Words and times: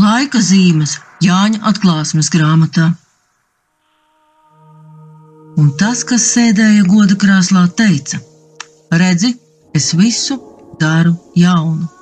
Laika 0.00 0.40
zīmes 0.40 0.94
Jāņa 1.20 1.58
atklāsmes 1.68 2.30
grāmatā. 2.32 2.86
Un 5.60 5.66
tas, 5.82 6.04
kas 6.08 6.24
sēdēja 6.36 6.86
goda 6.88 7.18
krēslā, 7.20 7.66
teica: 7.76 8.20
Redzi, 9.02 9.34
es 9.76 9.90
visu 10.00 10.38
daru 10.80 11.12
jaunu. 11.36 11.99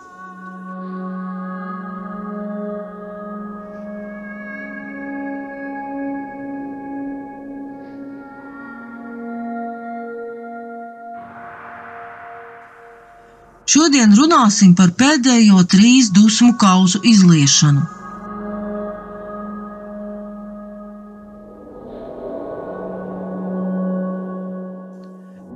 Šodien 13.68 14.14
runāsim 14.16 14.70
par 14.72 14.94
pēdējo 14.96 15.60
trīs 15.68 16.06
dusmu 16.16 16.54
kausu 16.56 17.02
izliešanu. 17.04 17.82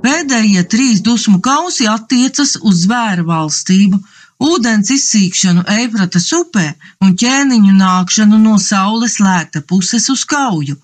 Pēdējie 0.03 0.61
trīs 0.75 1.01
dusmu 1.01 1.41
kausi 1.41 1.89
attiecas 1.89 2.53
uz 2.61 2.83
zvēra 2.83 3.25
valstību, 3.31 3.97
ūdens 4.45 4.93
izsīkšanu 4.93 5.65
Eifratas 5.79 6.29
upē 6.37 6.67
un 7.01 7.17
ķēniņu 7.17 7.75
nākšanu 7.81 8.43
no 8.45 8.59
saules 8.61 9.17
lēkta 9.25 9.65
puses 9.65 10.05
uz 10.13 10.27
kauju, 10.29 10.77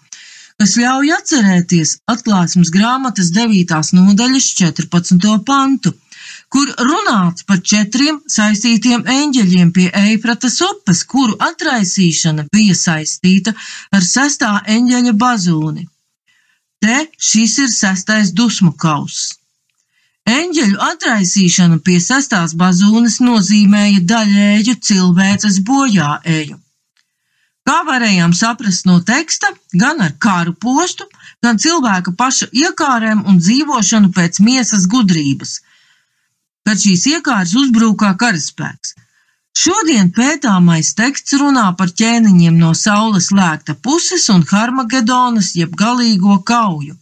kas 0.57 0.77
ļauj 0.81 1.13
atcerēties 1.19 1.95
atklāsmes 2.09 2.73
grāmatas 2.73 3.29
9. 3.37 3.79
nodaļas 4.01 4.53
14. 4.65 5.41
pantu 5.45 5.93
kur 6.53 6.69
runāts 6.89 7.45
par 7.49 7.61
četriem 7.71 8.19
saistītiem 8.35 9.05
eņģeļiem 9.15 9.71
pie 9.73 9.87
Eifratas 10.01 10.57
upes, 10.65 11.03
kuru 11.11 11.37
atraisīšana 11.49 12.47
bija 12.53 12.77
saistīta 12.77 13.53
ar 13.95 14.05
sestā 14.05 14.53
eņģeļa 14.77 15.13
bazūni. 15.23 15.85
Te 16.83 16.97
šis 17.29 17.57
ir 17.65 17.69
sestais 17.73 18.31
dusmu 18.39 18.73
kauss. 18.85 19.35
Eņģeļu 20.29 20.79
atraisīšana 20.85 21.79
pie 21.85 21.99
sestās 22.05 22.55
bazūnes 22.57 23.19
nozīmēja 23.25 24.01
daļēju 24.09 24.75
cilvēces 24.89 25.61
bojāēju. 25.69 26.57
Kā 27.69 27.79
varējām 27.85 28.33
saprast 28.33 28.87
no 28.89 28.97
teksta, 29.05 29.51
gan 29.81 30.01
ar 30.01 30.15
kāru 30.25 30.55
postu, 30.65 31.05
gan 31.45 31.59
cilvēka 31.61 32.15
paša 32.17 32.49
iekārēm 32.63 33.25
un 33.29 33.41
dzīvošanu 33.41 34.13
pēc 34.17 34.41
miesas 34.49 34.89
gudrības– 34.89 35.57
kad 36.69 36.77
šīs 36.77 37.07
iekārtas 37.09 37.55
uzbrūkā 37.57 38.11
karaspēks. 38.21 38.91
Šodien 39.57 40.11
pētāmais 40.13 40.91
teksts 40.97 41.33
runā 41.41 41.65
par 41.79 41.89
ķēniņiem 42.01 42.59
no 42.61 42.75
saules 42.77 43.31
lēkta 43.33 43.73
puses 43.87 44.27
un 44.29 44.43
Harmagedonas 44.51 45.55
jeb 45.57 45.73
galīgo 45.79 46.37
kauju 46.45 46.93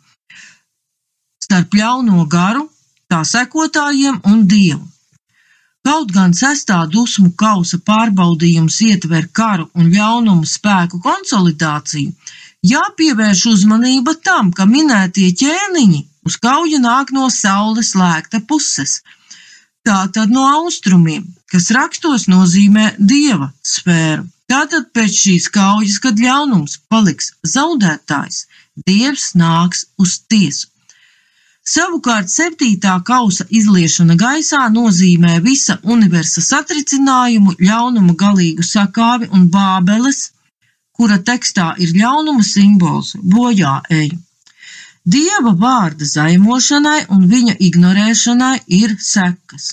starp 1.48 1.76
ļauno 1.80 2.24
garu, 2.32 2.64
tā 3.12 3.20
sekotājiem 3.28 4.22
un 4.32 4.40
dievu. 4.54 4.86
Kaut 5.88 6.16
gan 6.16 6.34
sestā 6.36 6.80
dusmu 6.92 7.30
kausa 7.44 7.80
pārbaudījums 7.90 8.80
ietver 8.88 9.30
karu 9.40 9.68
un 9.80 9.92
ļaunumu 9.92 10.48
spēku 10.48 11.00
konsolidāciju, 11.04 12.16
jāpievērš 12.72 13.46
uzmanība 13.52 14.16
tam, 14.24 14.52
ka 14.52 14.68
minētie 14.68 15.30
ķēniņi 15.44 16.02
uz 16.28 16.40
kauju 16.48 16.82
nāk 16.84 17.16
no 17.20 17.28
saules 17.42 17.94
lēkta 18.00 18.44
puses– 18.48 19.00
tātad 19.88 20.32
no 20.36 20.46
austrumiem, 20.62 21.26
kas 21.52 21.70
rakstos 21.76 22.28
nozīmē 22.32 22.94
dieva 23.00 23.52
sfēru. 23.64 24.28
Tātad 24.52 24.88
pēc 24.96 25.20
šīs 25.24 25.50
kaujas, 25.52 25.98
kad 26.04 26.20
ļaunums 26.24 26.78
paliks 26.92 27.34
zaudētājs, 27.54 28.46
dievs 28.88 29.34
nāks 29.36 29.86
uz 30.00 30.20
tiesu. 30.32 30.70
Savukārt 31.68 32.32
septītā 32.32 32.94
kausa 33.08 33.44
izliešana 33.60 34.16
gaisā 34.20 34.62
nozīmē 34.72 35.34
visa 35.44 35.76
universa 35.96 36.44
satricinājumu, 36.46 37.58
ļaunuma 37.60 38.16
galīgu 38.22 38.64
sakāvi 38.64 39.28
un 39.36 39.50
bābeles, 39.52 40.22
kura 40.96 41.20
tekstā 41.32 41.74
ir 41.84 41.92
ļaunuma 42.00 42.48
simbols, 42.48 43.18
bojā 43.36 43.82
eju. 44.00 44.22
Dieva 45.08 45.54
vārda 45.56 46.04
zaimošanai 46.04 47.06
un 47.16 47.28
viņa 47.32 47.54
ignorēšanai 47.68 48.56
ir 48.78 48.96
sekas. 49.00 49.70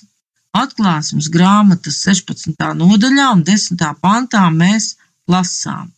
Atklāsmes 0.54 1.26
grāmatas 1.36 1.96
16. 2.06 2.54
nodaļā 2.82 3.26
un 3.34 3.42
10. 3.48 3.82
pantā 4.04 4.44
mēs 4.54 4.92
lasām. 5.34 5.90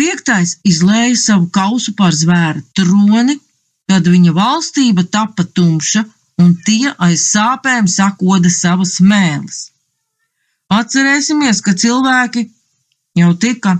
Piektais 0.00 0.56
izlēja 0.72 1.20
savu 1.20 1.50
kausu 1.52 1.92
pār 1.98 2.16
zvēra 2.16 2.64
troni, 2.78 3.36
kad 3.92 4.08
viņa 4.08 4.32
valstība 4.40 5.04
tapa 5.12 5.44
tumša 5.44 6.04
un 6.40 6.52
tie 6.64 6.94
aiz 6.96 7.28
sāpēm 7.28 7.88
sakoda 7.88 8.52
savas 8.52 8.98
mēlis. 9.00 9.66
Atcerēsimies, 10.72 11.60
ka 11.60 11.76
cilvēki 11.82 12.48
jau 13.20 13.34
tika 13.44 13.76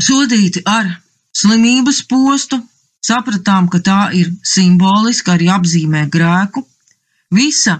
sodīti 0.00 0.62
ar 0.68 0.98
slimības 1.36 2.02
postu, 2.10 2.60
sapratām, 3.04 3.68
ka 3.72 3.80
tā 3.84 4.00
ir 4.16 4.32
simboliska 4.44 5.36
arī 5.36 5.50
apzīmē 5.54 6.06
grēku. 6.12 6.64
Visa 7.34 7.78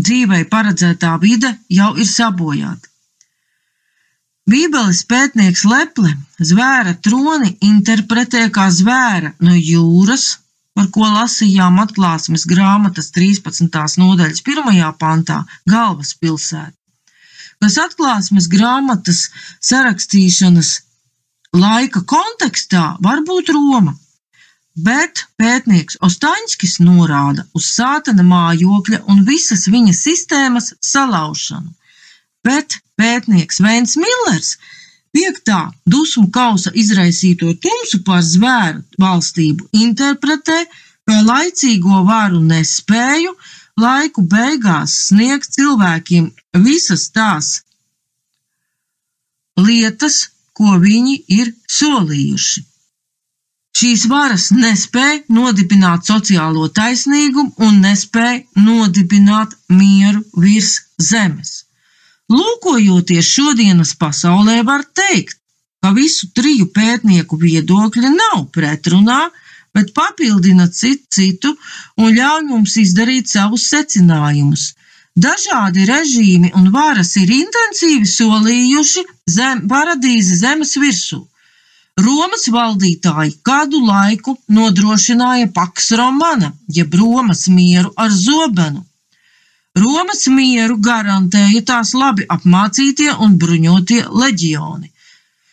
dzīvei 0.00 0.46
paredzētā 0.52 1.16
vide 1.22 1.54
jau 1.68 1.94
ir 1.96 2.08
sabojāta. 2.08 2.86
Bībeles 4.50 5.04
pētnieks 5.06 5.62
Leple 5.68 6.10
zvēra 6.42 6.96
troni 7.06 7.52
interpretē 7.66 8.48
kā 8.54 8.66
zvēra 8.74 9.34
no 9.46 9.54
jūras, 9.54 10.40
par 10.74 10.88
ko 10.94 11.06
lasījām 11.06 11.78
atklāsmes 11.82 12.46
grāmatas 12.50 13.10
13. 13.14 13.98
nodaļas 14.02 14.42
pirmajā 14.46 14.90
pantā- 14.98 15.42
galvaspilsēta, 15.74 16.74
kas 17.62 17.78
atklāsmes 17.84 18.48
grāmatas 18.50 19.28
sarakstīšanas 19.70 20.72
laika 21.56 22.02
kontekstā 22.06 22.96
var 23.02 23.22
būt 23.26 23.50
Roma, 23.54 23.94
bet 24.76 25.24
pētnieks 25.40 25.98
Ostaņskis 26.06 26.78
norāda 26.84 27.46
uz 27.54 27.70
sātana 27.74 28.24
mājokļa 28.26 29.02
un 29.10 29.24
visas 29.26 29.66
viņa 29.68 29.94
sistēmas 29.96 30.74
salaušanu. 30.80 31.72
Bet 32.46 32.78
pētnieks 32.96 33.60
Vēns 33.60 33.96
Millers 34.00 34.54
piektā 35.12 35.66
dusmu 35.84 36.30
kausa 36.30 36.70
izraisīto 36.74 37.50
tumsu 37.64 38.02
par 38.06 38.22
zvēru 38.24 38.84
valstību 39.02 39.68
interpretē 39.72 40.62
kā 41.10 41.18
laicīgo 41.26 42.04
varu 42.06 42.40
nespēju 42.46 43.34
laiku 43.82 44.22
beigās 44.34 44.94
sniegt 45.08 45.56
cilvēkiem 45.56 46.28
visas 46.66 47.08
tās 47.16 47.48
lietas, 49.58 50.30
ko 50.60 50.76
viņi 50.82 51.14
ir 51.40 51.54
solījuši. 51.78 52.66
Šīs 53.80 54.02
varas 54.10 54.50
nespēja 54.52 55.22
nodibināt 55.32 56.04
sociālo 56.10 56.66
taisnīgumu 56.78 57.66
un 57.66 57.78
nespēja 57.84 58.64
nodibināt 58.66 59.54
mieru 59.72 60.20
virs 60.44 60.74
zemes. 61.10 61.52
Lūkojoties 62.30 63.30
šodienas 63.36 63.94
pasaulē, 64.02 64.58
var 64.66 64.84
teikt, 65.00 65.38
ka 65.80 65.94
visu 65.96 66.28
triju 66.36 66.68
pētnieku 66.76 67.38
viedokļi 67.40 68.12
nav 68.18 68.44
pretrunā, 68.56 69.22
bet 69.74 69.94
papildina 69.96 70.68
citu 70.68 71.08
citu 71.16 71.54
un 71.96 72.12
ļauj 72.18 72.44
mums 72.50 72.76
izdarīt 72.84 73.30
savus 73.32 73.64
secinājumus. 73.72 74.70
Dažādi 75.16 75.84
režīmi 75.88 76.52
un 76.54 76.70
varas 76.70 77.16
ir 77.16 77.30
intensīvi 77.34 78.06
solījuši 78.06 79.02
zem, 79.26 79.66
paradīzi 79.68 80.36
zemes 80.42 80.76
virsū. 80.78 81.24
Romas 81.98 82.46
valdītāji 82.48 83.34
kādu 83.44 83.80
laiku 83.86 84.36
nodrošināja 84.48 85.50
Paks 85.52 85.90
Romana, 85.98 86.52
jeb 86.68 86.94
Romas 86.94 87.48
mieru 87.48 87.92
ar 87.96 88.10
zobenu. 88.10 88.86
Romas 89.76 90.26
mieru 90.28 90.78
garantēja 90.78 91.62
tās 91.66 91.92
labi 91.94 92.24
apmācītie 92.36 93.10
un 93.26 93.36
bruņotie 93.42 94.04
leģioni. 94.22 94.90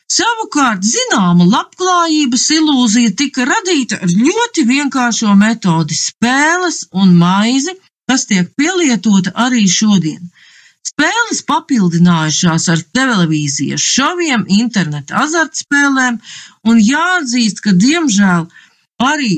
Savukārt 0.08 0.86
zināma 0.88 1.46
labklājības 1.52 2.46
ilūzija 2.58 3.12
tika 3.20 3.46
radīta 3.50 4.00
ar 4.06 4.14
ļoti 4.14 4.64
vienkāršo 4.70 5.34
metodi 5.36 5.98
spēles 6.00 6.86
un 6.94 7.12
maizi, 7.20 7.76
kas 8.08 8.26
tiek 8.30 8.52
pielietota 8.60 9.34
arī 9.48 9.66
šodien. 9.70 10.30
Spēles 10.88 11.44
papildinājušās 11.50 12.70
ar 12.74 12.82
televīzijas 12.96 13.84
šoviem, 13.84 14.46
interneta 14.60 15.20
azartspēlēm, 15.26 16.18
un 16.70 16.80
jāatzīst, 16.82 17.62
ka 17.66 17.76
diemžēl 17.76 18.48
arī 19.04 19.34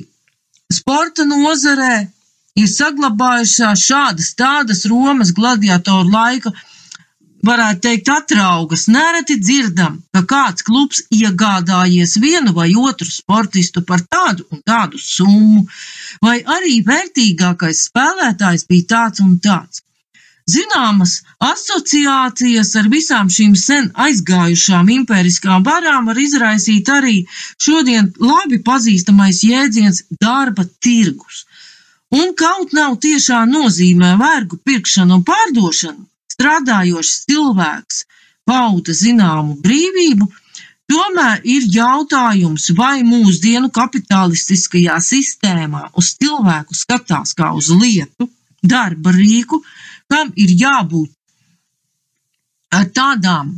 sporta 0.71 1.25
nozarē 1.25 1.95
ir 2.59 2.69
saglabājušās 2.69 3.85
šādas 3.89 4.33
tādas 4.39 4.85
Romas 4.91 5.33
gladiatoru 5.35 6.13
laika 6.13 6.53
varētu 7.45 7.81
teikt, 7.85 8.09
atraugas. 8.13 8.87
Nereti 8.91 9.39
dzirdam, 9.39 9.99
ka 10.13 10.23
kāds 10.33 10.65
klubs 10.67 11.03
iegādājies 11.15 12.17
vienu 12.23 12.53
vai 12.55 12.69
otru 12.75 13.07
sportistu 13.09 13.83
par 13.91 14.03
tādu 14.15 14.47
un 14.51 14.63
tādu 14.65 15.01
summu, 15.01 15.65
vai 16.21 16.39
arī 16.57 16.79
vērtīgākais 16.87 17.85
spēlētājs 17.89 18.65
bija 18.71 18.89
tāds 18.95 19.23
un 19.25 19.37
tāds. 19.43 19.83
Zināmas 20.49 21.19
asociācijas 21.45 22.71
ar 22.79 22.87
visām 22.89 23.27
šīm 23.35 23.53
sen 23.63 23.89
aizgājušām 24.05 24.87
impēriskām 24.95 25.65
varām 25.67 26.09
var 26.09 26.17
izraisīt 26.23 26.89
arī 26.89 27.17
šodien 27.65 28.09
labi 28.31 28.57
pazīstamais 28.69 29.43
jēdziens 29.45 30.01
darba 30.23 30.65
tirgus. 30.85 31.43
Un 32.19 32.33
kaut 32.33 32.73
nav 32.73 32.97
tiešā 33.05 33.43
nozīmē 33.51 34.15
vergu 34.17 34.57
pirkšana 34.65 35.19
un 35.19 35.25
pārdošana, 35.27 36.08
strādājošs 36.39 37.25
cilvēks 37.27 38.05
bauda 38.47 38.95
zināmu 38.95 39.59
brīvību, 39.61 40.25
tomēr 40.89 41.43
ir 41.43 41.67
jautājums, 41.75 42.71
vai 42.77 43.03
mūsdienu 43.03 43.69
kapitalistiskajā 43.75 44.97
sistēmā 45.03 45.91
uz 45.99 46.15
cilvēku 46.17 46.73
skatās 46.73 47.35
kā 47.37 47.51
uz 47.53 47.69
lietu, 47.75 48.29
darba 48.63 49.13
rīku, 49.13 49.61
kam 50.09 50.31
ir 50.35 50.55
jābūt 50.63 51.11
ar 52.73 52.87
tādām 52.95 53.53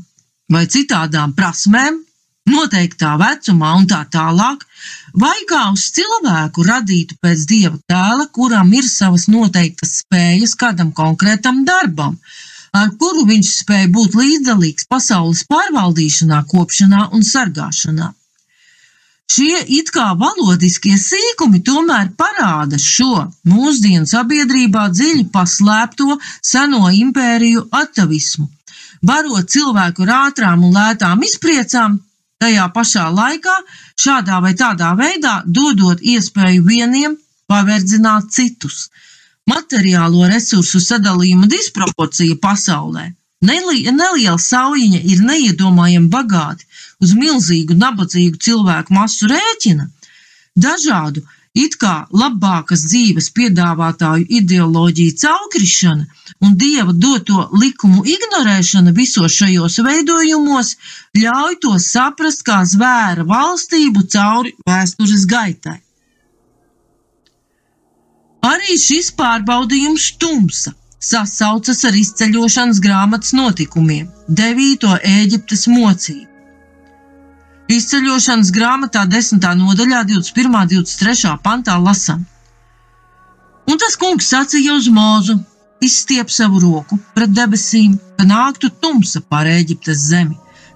vai 0.52 0.66
citādām 0.68 1.36
prasmēm, 1.38 2.02
noteiktā 2.52 3.14
vecumā 3.22 3.72
un 3.78 3.88
tā 3.88 4.02
tālāk, 4.12 4.66
vai 5.24 5.38
kā 5.48 5.68
uz 5.72 5.88
cilvēku 5.96 6.66
radītu 6.68 7.18
pēc 7.22 7.46
dieva 7.48 7.78
tēla, 7.88 8.28
kuram 8.36 8.74
ir 8.74 8.88
savas 8.90 9.28
noteiktas 9.32 10.02
spējas 10.02 10.58
kādam 10.60 10.92
konkrētam 10.98 11.64
darbam, 11.68 12.18
ar 12.80 12.90
kuru 13.00 13.26
viņš 13.28 13.52
spēja 13.62 13.92
būt 13.96 14.16
līdzdalīgs 14.22 14.88
pasaules 14.92 15.44
pārvaldīšanā, 15.52 16.42
kopšanā 16.52 17.08
un 17.16 17.24
sargāšanā. 17.28 18.12
Šie 19.32 19.60
it 19.80 19.90
kā 19.96 20.10
valodiskie 20.20 20.98
sīkumi 21.00 21.62
tomēr 21.68 22.10
parāda 22.20 22.80
šo 22.84 23.28
mūsdienu 23.48 24.10
sabiedrībā 24.10 24.90
dziļi 24.92 25.30
paslēpto 25.36 26.18
seno 26.52 26.90
impēriju 26.92 27.64
atavismu, 27.82 28.50
barot 29.08 29.48
cilvēku 29.56 30.04
ar 30.08 30.14
ātrām 30.18 30.66
un 30.68 30.76
lētām 30.76 31.24
izpriecām, 31.28 31.96
tajā 32.44 32.68
pašā 32.76 33.06
laikā 33.22 33.56
šādā 34.04 34.42
vai 34.44 34.52
tādā 34.64 34.92
veidā 35.00 35.38
dodot 35.60 36.04
iespēju 36.16 36.68
vieniem 36.68 37.16
paverdzināt 37.52 38.32
citus. 38.36 38.90
Materiālo 39.52 40.28
resursu 40.32 40.80
sadalījuma 40.84 41.50
disproporcija 41.52 42.38
pasaulē. 42.46 43.10
Neliela 43.50 44.38
saujiņa 44.38 45.00
ir 45.14 45.22
neiedomājami 45.28 46.10
bagāti, 46.16 46.68
uz 47.02 47.14
milzīgu 47.18 47.78
nabadzīgu 47.84 48.38
cilvēku 48.48 48.94
masu 48.98 49.30
rēķina, 49.32 49.88
dažādu 50.66 51.24
it 51.64 51.76
kā 51.82 51.96
labākas 52.22 52.86
dzīves 52.92 53.32
piedāvātāju 53.38 54.28
ideoloģiju 54.40 55.16
caukrišana 55.24 56.06
un 56.46 56.56
dieva 56.64 56.94
doto 57.06 57.50
likumu 57.64 58.06
ignorēšana 58.16 58.94
visos 58.96 59.36
šajos 59.42 59.80
veidojumos 59.88 60.76
ļauj 61.24 61.58
to 61.66 61.74
saprast 61.92 62.46
kā 62.48 62.62
zvēra 62.76 63.28
valstību 63.34 64.06
cauri 64.16 64.56
vēstures 64.70 65.28
gaitai. 65.34 65.80
Arī 68.42 68.78
šis 68.82 69.12
pārbaudījums 69.18 70.06
tumsa 70.22 70.74
sasaucas 71.02 71.84
ar 71.86 71.98
izceļošanas 71.98 72.80
grāmatas 72.82 73.36
notikumiem, 73.38 74.10
9. 74.42 74.88
Ēģiptes 75.12 75.68
mocību. 75.70 76.28
Izceļošanas 77.72 78.50
grāmatā 78.56 79.06
10. 79.10 79.46
nodaļā 79.62 80.02
21. 80.10 80.50
un 80.50 80.72
23. 80.74 81.36
pantā 81.46 81.78
lasām. 81.80 82.26
Un 83.70 83.80
tas 83.80 83.96
kungs 84.02 84.28
sacīja 84.34 84.76
uz 84.76 84.90
mūzu, 84.92 85.38
izstiep 85.86 86.34
savu 86.34 86.60
roku 86.66 86.98
pret 87.16 87.32
debesīm, 87.38 87.96
ka 88.18 88.28
nāktu 88.28 88.74
tumsa 88.82 89.22
pār 89.22 89.54
Eģiptes 89.54 90.04
zemi. 90.10 90.36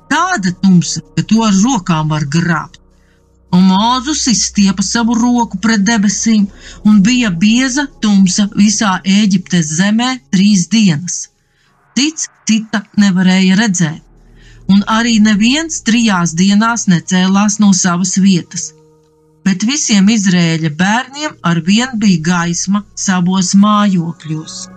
Tāda 0.09 0.53
tumsa, 0.62 1.01
ka 1.17 1.25
to 1.25 1.44
ar 1.50 1.57
rokām 1.65 2.13
var 2.13 2.29
grābt. 2.38 2.84
Un 3.53 3.68
Mūzus 3.69 4.25
izstiepa 4.31 4.83
savu 4.83 5.15
roku 5.19 5.59
pret 5.62 5.83
debesīm, 5.88 6.47
un 6.83 7.03
bija 7.06 7.30
bieza 7.30 7.86
tumsa 8.01 8.50
visā 8.56 8.97
Eģiptes 9.03 9.75
zemē 9.77 10.09
trīs 10.33 10.65
dienas. 10.71 11.30
Tic 11.95 12.25
cita 12.50 12.83
nevarēja 13.00 13.56
redzēt 13.62 14.06
un 14.74 14.81
arī 14.97 15.18
neviens 15.21 15.81
trijās 15.88 16.33
dienās 16.42 16.88
necēlās 16.92 17.59
no 17.63 17.71
savas 17.74 18.15
vietas. 18.21 18.71
Bet 19.45 19.65
visiem 19.69 20.09
Izrēļa 20.09 20.71
bērniem 20.80 21.36
ar 21.50 21.62
vien 21.68 22.00
bija 22.01 22.24
gaisma 22.30 22.81
savos 23.07 23.53
mājokļos. 23.65 24.75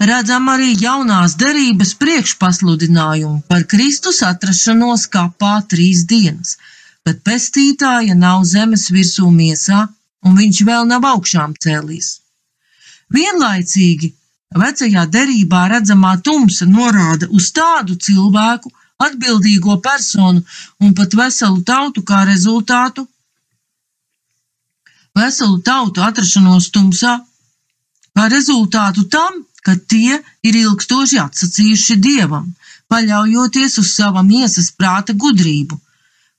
Redzam 0.00 0.48
arī 0.48 0.72
jaunās 0.80 1.36
derības 1.40 1.92
priekšpasludinājumu 2.00 3.42
par 3.48 3.66
Kristus 3.72 4.22
atrašanos 4.24 5.06
kapā 5.12 5.60
trīs 5.72 6.06
dienas, 6.08 6.56
kad 7.04 7.20
pestītāja 7.26 8.16
nav 8.16 8.46
zemes 8.48 8.88
virsū 8.94 9.28
miesā 9.34 9.86
un 10.24 10.36
viņš 10.40 10.62
vēl 10.68 10.88
nav 10.88 11.04
augšām 11.12 11.54
cēlies. 11.64 12.10
Vienlaicīgi 13.12 14.12
vecajā 14.56 15.06
derībā 15.16 15.66
redzamā 15.74 16.16
tumsa 16.24 16.66
norāda 16.66 17.28
uz 17.30 17.50
tādu 17.52 17.96
cilvēku, 17.96 18.72
atbildīgo 19.00 19.78
personu 19.84 20.42
un 20.80 20.94
pat 20.94 21.16
veselu 21.16 21.62
tautu 21.64 22.04
kā 22.04 22.24
rezultātu, 22.28 23.06
veselu 25.16 25.58
tautu 25.64 26.04
atrašanos 26.04 26.68
tumsā 26.74 27.18
kā 28.20 28.28
rezultātu 28.28 29.06
tam, 29.08 29.44
ka 29.66 29.76
tie 29.92 30.18
ir 30.46 30.58
ilgstoši 30.62 31.20
atsacījuši 31.22 31.96
dievam, 32.06 32.52
paļaujoties 32.92 33.78
uz 33.82 33.94
sava 33.96 34.22
miesas 34.26 34.70
prāta 34.78 35.16
gudrību. 35.24 35.78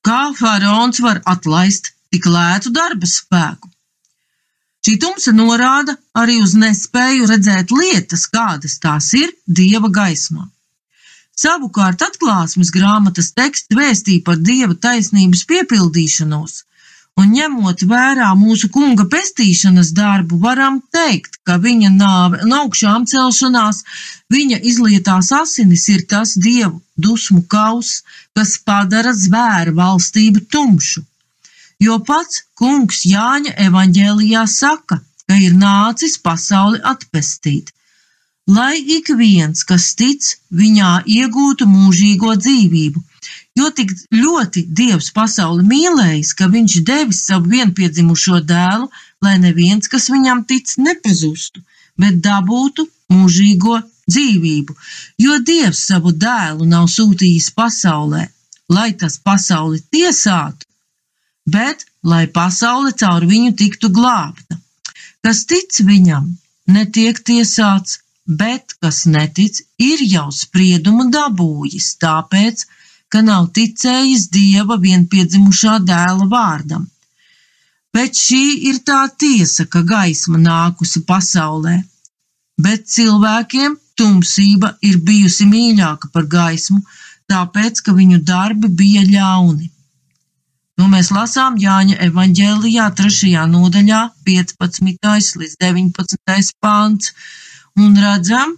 Kā 0.07 0.21
faraons 0.37 1.01
var 1.05 1.21
atlaist 1.33 1.91
tik 2.11 2.25
lētu 2.25 2.73
darba 2.77 3.07
spēku? 3.07 3.69
Šī 4.81 4.95
tumsa 5.01 5.31
norāda 5.37 5.93
arī 6.17 6.39
uz 6.41 6.55
nespēju 6.57 7.27
redzēt 7.29 7.73
lietas, 7.75 8.25
kādas 8.35 8.79
tās 8.81 9.11
ir 9.17 9.29
dieva 9.45 9.91
gaismā. 9.93 10.47
Savukārt 11.41 12.01
atklāsmes 12.05 12.73
grāmatas 12.73 13.29
teksts 13.37 13.77
vēstīja 13.77 14.25
par 14.25 14.41
dieva 14.41 14.75
taisnības 14.85 15.45
piepildīšanos, 15.51 16.57
un 17.19 17.31
ņemot 17.35 17.83
vērā 17.91 18.29
mūsu 18.39 18.69
kunga 18.75 19.05
pestīšanas 19.13 19.91
darbu, 19.97 20.39
varam 20.45 20.79
teikt, 20.95 21.39
ka 21.47 21.57
viņa 21.65 21.91
nāve 21.95 22.41
un 22.45 22.55
augšām 22.61 23.05
celšanās, 23.11 23.83
viņa 24.33 24.61
izlietās 24.71 25.31
asinis 25.35 25.87
ir 25.95 26.05
tas 26.13 26.33
dievu 26.47 26.79
dusmu 27.05 27.43
kaus, 27.55 28.01
kas 28.37 28.57
padara 28.65 29.13
zvēru 29.25 29.75
valstību 29.81 30.45
tumšu. 30.55 31.03
Jo 31.81 31.97
pats 32.07 32.43
kungs 32.59 33.03
Jāņa 33.09 33.55
evaņģēlijā 33.67 34.45
saka, 34.47 35.01
ka 35.27 35.37
ir 35.45 35.53
nācis 35.57 36.17
pasauli 36.21 36.81
atpestīt, 36.93 37.71
lai 38.57 38.75
ik 38.97 39.09
viens, 39.17 39.63
kas 39.69 39.93
tic, 39.99 40.27
viņā 40.61 40.91
iegūtu 41.17 41.67
mūžīgo 41.71 42.35
dzīvību, 42.43 43.01
Jo 43.59 43.67
tik 43.75 43.91
ļoti 44.15 44.63
Dievs 44.79 45.09
pasauli 45.15 45.65
mīlējis, 45.67 46.33
ka 46.39 46.47
viņš 46.53 46.75
devis 46.87 47.23
savu 47.27 47.51
vienpiedzimušo 47.51 48.39
dēlu, 48.47 48.87
lai 49.25 49.35
neviens, 49.43 49.91
kas 49.91 50.07
viņam 50.13 50.45
tic, 50.47 50.71
nepazustu, 50.79 51.63
bet 51.99 52.21
dabūtu 52.23 52.87
mūžīgo 53.11 53.81
dzīvību. 54.07 54.75
Jo 55.25 55.39
Dievs 55.51 55.83
savu 55.91 56.13
dēlu 56.25 56.67
nav 56.73 56.87
sūtījis 56.95 57.51
pasaulē, 57.57 58.23
lai 58.71 58.89
tas 59.01 59.17
pasauli 59.19 59.81
tiesātu, 59.93 60.67
bet 61.55 61.85
lai 62.03 62.25
pasaule 62.39 62.93
caur 63.03 63.27
viņu 63.27 63.55
tiktu 63.59 63.91
glābta. 63.97 64.59
Kas 65.21 65.43
tic 65.45 65.75
viņam, 65.85 66.31
netiek 66.75 67.19
tiesāts, 67.19 67.99
bet 68.25 68.73
kas 68.81 69.03
netic, 69.05 69.59
ir 69.77 70.01
jau 70.13 70.29
spriedumu 70.33 71.09
dabūjis, 71.13 71.95
tāpēc, 72.01 72.65
ka 73.11 73.21
nav 73.27 73.49
ticējis 73.57 74.29
Dieva 74.33 74.77
vienpiedzimušā 74.85 75.77
dēla 75.87 76.27
vārdam. 76.31 76.87
Bet 77.91 78.15
šī 78.15 78.43
ir 78.69 78.79
tā 78.87 79.01
tiesa, 79.19 79.65
ka 79.67 79.81
gaisma 79.87 80.39
nākusi 80.39 81.03
pasaulē, 81.07 81.81
bet 82.65 82.87
cilvēkiem 82.93 83.75
tumsība 83.99 84.71
ir 84.87 85.01
bijusi 85.07 85.47
mīļāka 85.49 86.11
par 86.13 86.29
gaismu, 86.31 86.79
tāpēc, 87.31 87.83
ka 87.83 87.95
viņu 87.97 88.21
darbi 88.27 88.71
bija 88.81 89.03
ļauni. 89.09 89.67
Nu, 90.79 90.87
mēs 90.89 91.11
lasām 91.13 91.59
Jāņa 91.61 91.99
evanģēlijā, 92.07 92.87
3. 92.97 93.33
nodaļā, 93.51 93.99
15. 94.25 95.11
līdz 95.43 95.59
19. 95.61 96.55
pāns, 96.63 97.11
un 97.77 97.99
redzam, 97.99 98.55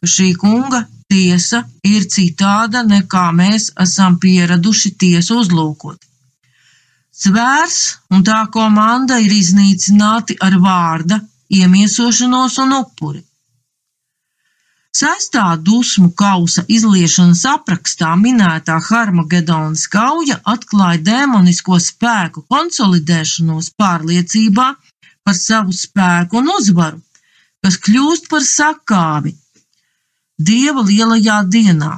ka 0.00 0.10
šī 0.16 0.32
kunga 0.40 0.86
tiesa 1.12 1.60
ir 1.94 2.06
citāda 2.14 2.82
nekā 2.88 3.26
mēs 3.40 3.68
esam 3.84 4.16
pieraduši 4.22 4.94
tiesu 5.02 5.42
uzlūkot. 5.42 5.98
Svērs 7.22 7.80
un 8.14 8.24
tā 8.28 8.38
komanda 8.54 9.18
ir 9.20 9.34
iznīcināti 9.36 10.38
ar 10.46 10.56
vārda, 10.62 11.20
iemiesošanos 11.58 12.56
un 12.64 12.72
upuri. 12.78 13.20
Sestā 15.02 15.44
dusmu 15.66 16.10
kausa 16.22 16.64
izliešanas 16.76 17.44
aprakstā 17.50 18.10
minētā 18.22 18.78
Harmagedonas 18.88 19.84
kauja 19.92 20.38
atklāja 20.54 21.00
demonisko 21.10 21.78
spēku 21.80 22.44
konsolidēšanos 22.54 23.70
pārliecībā 23.82 24.68
par 25.24 25.38
savu 25.38 25.76
spēku 25.76 26.40
un 26.40 26.52
uzvaru, 26.56 27.00
kas 27.64 27.80
kļūst 27.86 28.28
par 28.32 28.44
sakāvi 28.48 29.36
Dieva 30.48 30.82
lielajā 30.86 31.38
dienā. 31.54 31.92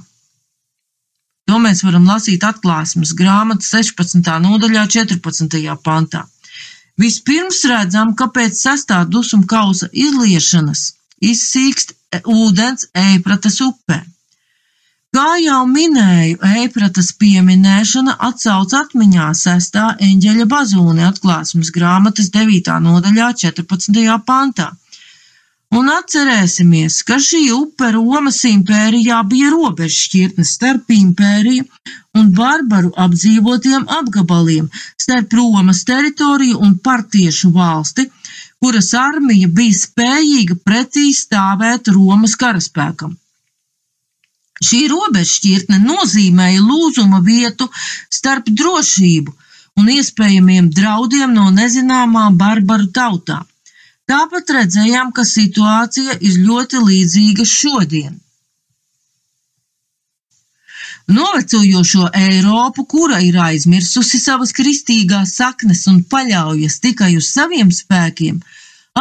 To 1.49 1.61
mēs 1.61 1.83
varam 1.85 2.07
lasīt 2.09 2.45
atklāsmes 2.49 3.13
grāmatas 3.19 3.71
16. 3.75 4.31
nodaļā 4.47 4.87
14. 4.97 5.77
pantā. 5.85 6.25
Vispirms 7.01 7.61
redzam, 7.71 8.15
ka 8.19 8.29
pēc 8.35 8.59
sestā 8.67 9.03
dusmu 9.17 9.45
kausa 9.51 9.89
izliešanas 9.93 10.83
izsīkst 11.33 11.95
ūdens 12.31 12.89
Eipratas 12.95 13.61
upē. 13.65 14.01
Kā 15.15 15.37
jau 15.39 15.61
minēju, 15.71 16.39
Eipratas 16.59 17.13
pieminēšana 17.19 18.17
atsauc 18.29 18.73
atmiņā 18.75 19.29
sestā 19.39 19.93
eņģeļa 20.03 20.47
bazūne 20.51 21.05
atklāsmes 21.07 21.71
grāmatas 21.77 22.33
9. 22.35 22.73
nodaļā 22.89 23.29
14. 23.45 24.17
pantā. 24.31 24.73
Un 25.75 25.89
atcerēsimies, 25.91 27.01
ka 27.09 27.17
šī 27.19 27.41
upe 27.51 27.89
Romas 27.95 28.37
impērijā 28.47 29.17
bija 29.27 29.49
robežšķirtne 29.51 30.45
starp 30.47 30.93
impēriju 30.95 31.65
un 32.21 32.29
barbaru 32.37 32.93
apdzīvotiem 33.05 33.89
apgabaliem, 33.97 34.69
starp 35.05 35.35
Romas 35.39 35.81
teritoriju 35.89 36.61
un 36.63 36.77
partiešu 36.89 37.51
valsti, 37.57 38.05
kuras 38.63 38.93
armija 39.01 39.49
bija 39.57 39.79
spējīga 39.81 40.57
pretī 40.69 41.09
stāvēt 41.21 41.91
Romas 41.97 42.37
karaspēkam. 42.43 43.17
Šī 44.69 44.85
robežšķirtne 44.93 45.81
nozīmēja 45.83 46.61
lūzuma 46.69 47.19
vietu 47.27 47.67
starp 48.19 48.47
drošību 48.63 49.35
un 49.83 49.91
iespējamiem 49.97 50.71
draudiem 50.79 51.35
no 51.35 51.49
nezināmām 51.59 52.39
barbaru 52.39 52.87
tautām. 53.01 53.43
Tāpat 54.11 54.51
redzējām, 54.57 55.13
ka 55.17 55.25
situācija 55.25 56.19
ir 56.21 56.43
ļoti 56.49 56.81
līdzīga 56.89 57.47
šodien. 57.49 58.19
Novecojošo 61.15 62.11
Eiropu, 62.17 62.85
kura 62.89 63.21
ir 63.21 63.37
aizmirsusi 63.47 64.21
savas 64.21 64.53
kristīgās 64.57 65.35
saknes 65.41 65.83
un 65.93 65.99
paļaujas 66.13 66.79
tikai 66.85 67.11
uz 67.19 67.29
saviem 67.33 67.73
spēkiem, 67.79 68.39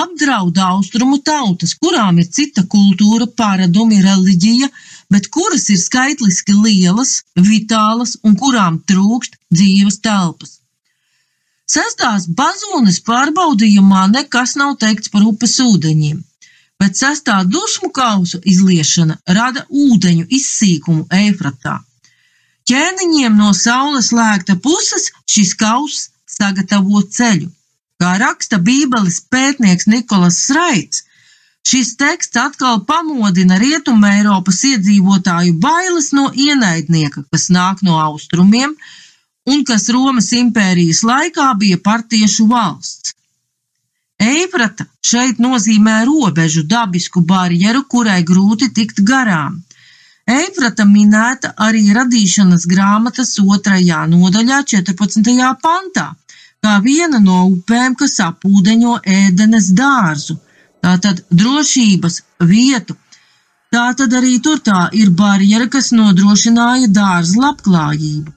apdraud 0.03 0.60
austrumu 0.69 1.19
tautas, 1.29 1.75
kurām 1.79 2.19
ir 2.24 2.27
cita 2.39 2.65
kultūra, 2.75 3.27
paradumi, 3.43 4.01
reliģija, 4.07 4.72
bet 5.15 5.31
kuras 5.36 5.69
ir 5.69 5.79
skaitliski 5.83 6.57
lielas, 6.57 7.22
vitālas 7.51 8.17
un 8.24 8.36
kurām 8.39 8.81
trūkst 8.91 9.39
dzīves 9.51 10.00
telpas. 10.03 10.62
Sestās 11.70 12.27
bazūnes 12.27 13.00
pārbaudījumā 13.08 14.08
nekas 14.12 14.58
nav 14.60 14.75
teikts 14.82 15.12
par 15.13 15.24
upes 15.24 15.55
ūdeņiem, 15.63 16.20
bet 16.79 17.00
sestā 17.00 17.38
dusmu 17.48 17.89
kausu 17.96 18.41
izliešana 18.43 19.15
rada 19.38 19.63
ūdeņu 19.70 20.27
izsīkumu 20.38 21.08
Eifratā. 21.24 21.79
Ķēniņiem 22.67 23.39
no 23.39 23.53
saules 23.55 24.12
lēkta 24.15 24.58
puses 24.65 25.10
šis 25.27 25.53
kauss 25.60 26.10
sagatavo 26.27 27.01
ceļu. 27.17 27.50
Kā 28.00 28.17
raksta 28.20 28.60
Bībeles 28.60 29.22
pētnieks 29.32 29.88
Nikolas 29.88 30.41
Sraits, 30.48 31.03
šis 31.67 31.93
teksts 32.00 32.39
atkal 32.39 32.82
pamodina 32.88 33.60
Rietumē 33.62 34.17
Eiropas 34.20 34.60
iedzīvotāju 34.67 35.55
bailes 35.63 36.12
no 36.17 36.29
ienaidnieka, 36.46 37.24
kas 37.32 37.48
nāk 37.55 37.84
no 37.88 38.00
austrumiem, 38.03 38.75
un 39.52 39.64
kas 39.68 39.90
Romas 39.96 40.32
impērijas 40.38 41.04
laikā 41.08 41.50
bija 41.60 41.80
partiešu 41.84 42.48
valsts. 42.52 43.14
Eifrata 44.24 44.86
šeit 45.04 45.40
nozīmē 45.44 46.04
robežu 46.08 46.64
dabisku 46.74 47.22
barjeru, 47.32 47.84
kurai 47.94 48.22
grūti 48.24 48.70
tikt 48.78 49.02
garām. 49.10 49.62
Eifrata 50.34 50.86
minēta 50.88 51.52
arī 51.66 51.84
radīšanas 51.98 52.66
grāmatas 52.74 53.34
otrajā 53.44 54.06
nodaļā 54.12 54.62
14. 54.74 55.50
pantā, 55.66 56.06
kā 56.64 56.76
viena 56.86 57.20
no 57.20 57.42
upēm, 57.50 57.98
kas 58.00 58.16
apūdeņo 58.24 59.02
ēdenes 59.16 59.74
dārzu, 59.76 60.38
tātad 60.86 61.26
drošības 61.42 62.22
vietu. 62.54 62.96
Tātad 63.74 64.14
arī 64.14 64.38
tur 64.46 64.62
tā 64.64 64.86
ir 64.94 65.12
barjera, 65.20 65.68
kas 65.76 65.92
nodrošināja 65.98 66.88
dārza 66.94 67.44
labklājību. 67.44 68.32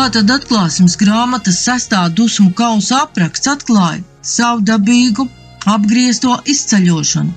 Tātad 0.00 0.30
atklāsmes 0.32 0.94
grāmatas 0.96 1.58
sestā 1.60 1.98
dusmu 2.18 2.54
kausa 2.56 3.02
apraksts 3.04 3.50
atklāja 3.52 3.98
savdabīgu, 4.24 5.26
apgriezto 5.68 6.38
izceļošanu. 6.52 7.34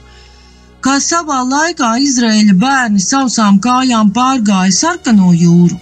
Kā 0.86 0.94
savā 1.04 1.42
laikā 1.50 1.90
Izraēļa 2.06 2.56
bērni 2.62 3.04
sausām 3.04 3.58
kājām 3.66 4.14
pārgāja 4.16 4.72
sarkano 4.78 5.34
jūru, 5.42 5.76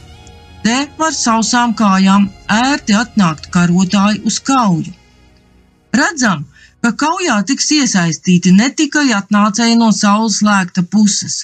te 0.66 0.80
var 0.98 1.14
sausām 1.20 1.78
kājām 1.84 2.26
ērti 2.58 2.98
atnākt 3.04 3.52
karotāji 3.54 4.24
uz 4.32 4.42
kauju. 4.50 4.98
Redzam, 6.02 6.48
ka 6.82 6.96
kaujā 7.06 7.38
tiks 7.52 7.70
iesaistīti 7.78 8.58
ne 8.58 8.74
tikai 8.82 9.12
atnācēji 9.22 9.78
no 9.84 9.94
saules 10.02 10.42
lēkta 10.50 10.88
puses. 10.98 11.44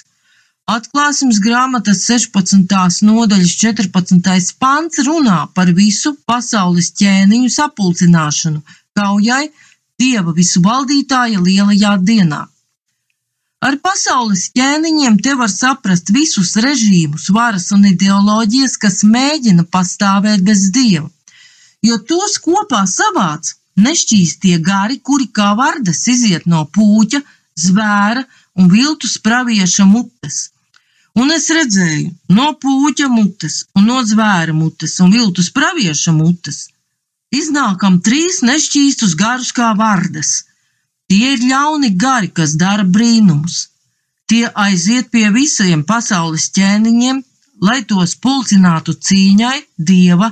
Atklāsmes 0.68 1.38
grāmatas 1.40 2.02
16. 2.04 3.04
nodaļas 3.08 3.52
14. 3.56 4.48
pants 4.60 4.98
runā 5.06 5.36
par 5.56 5.70
visu 5.72 6.10
pasaules 6.28 6.90
ķēniņu 7.00 7.48
sapulcināšanu 7.54 8.60
kaujai 8.98 9.46
Dieva 9.98 10.34
visu 10.36 10.60
valdītāja 10.66 11.40
lielajā 11.46 11.92
dienā. 12.10 12.42
Ar 13.68 13.78
pasaules 13.86 14.42
ķēniņiem 14.58 15.16
te 15.24 15.32
var 15.40 15.48
saprast 15.54 16.12
visus 16.14 16.52
režīmus, 16.66 17.30
varas 17.38 17.70
un 17.72 17.88
ideoloģijas, 17.88 18.76
kas 18.84 19.00
mēģina 19.14 19.64
pastāvēt 19.72 20.44
bez 20.50 20.68
dieva, 20.76 21.08
jo 21.88 21.96
tos 22.12 22.36
kopā 22.44 22.84
savāc 22.92 23.54
nešķīstie 23.88 24.60
gari, 24.68 25.00
kuri 25.00 25.30
kā 25.40 25.48
vardas 25.56 26.04
iziet 26.12 26.44
no 26.44 26.62
pūķa, 26.76 27.24
zvēra 27.64 28.28
un 28.60 28.68
viltus 28.76 29.16
pravieša 29.24 29.88
mutes. 29.88 30.38
Un 31.16 31.30
es 31.34 31.48
redzēju 31.50 32.10
no 32.36 32.50
pūķa 32.62 33.08
mutes 33.10 33.62
un 33.76 33.88
no 33.90 34.02
zvēra 34.06 34.54
mutes 34.54 34.98
un 35.04 35.14
viltus 35.14 35.48
pravieša 35.54 36.12
mutes 36.14 36.66
Iznākam 37.36 37.98
trīs 38.00 38.40
nešķīstus 38.40 39.14
garus 39.20 39.50
kā 39.52 39.72
vardas. 39.76 40.44
Tie 41.08 41.34
ir 41.34 41.44
ļauni 41.44 41.90
gari, 42.04 42.30
kas 42.32 42.54
dara 42.62 42.84
brīnumus. 42.84 43.68
Tie 44.28 44.48
aiziet 44.64 45.10
pie 45.12 45.28
visiem 45.32 45.84
pasaules 45.84 46.48
ķēniņiem, 46.56 47.20
lai 47.64 47.78
tos 47.90 48.14
pulcinātu 48.24 48.94
cīņai 49.08 49.56
dieva, 49.90 50.30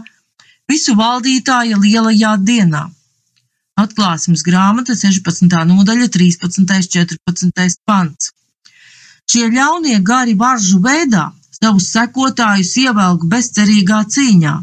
visu 0.73 0.97
valdītāja 0.97 1.77
lielajā 1.85 2.33
dienā. 2.49 2.85
Atklāsmes 3.77 4.45
grāmata 4.45 4.97
16. 4.97 5.53
nodaļa 5.73 6.09
13. 6.17 6.65
14. 6.97 7.81
pants. 7.85 8.33
Šie 9.31 9.51
ļaunie 9.51 9.99
gari 10.13 10.35
varžu 10.39 10.81
veidā 10.85 11.29
savus 11.61 11.91
sekotājus 11.97 12.77
ievelk 12.85 13.27
bezcerīgā 13.33 14.05
cīņā 14.17 14.57